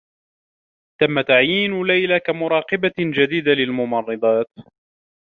تمّ 1.01 1.21
تعيين 1.21 1.83
ليلى 1.83 2.19
كمراقبة 2.19 2.93
جديدة 3.17 3.51
للممرّضات. 3.51 4.45